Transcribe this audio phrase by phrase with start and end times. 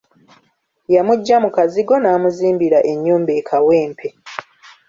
[0.95, 4.07] Yamuggya mu kazigo n'amuzimbira ennyumba e Kawempe.